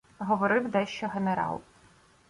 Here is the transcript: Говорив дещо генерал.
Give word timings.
Говорив 0.19 0.69
дещо 0.71 1.07
генерал. 1.07 1.61